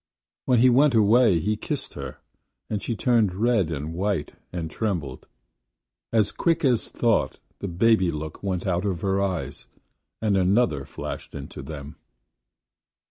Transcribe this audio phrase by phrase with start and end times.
[0.45, 2.17] When he went away he kissed her,
[2.71, 5.27] and she turned red and white and trembled.
[6.11, 9.67] As quick as thought the baby look went out of her eyes
[10.19, 11.97] and another flashed into them.